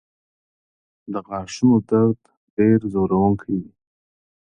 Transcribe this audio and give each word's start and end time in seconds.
د 1.11 1.13
غاښونو 1.27 1.77
درد 1.89 2.21
ډېر 2.55 2.79
ځورونکی 2.93 3.55
وي. 3.61 3.71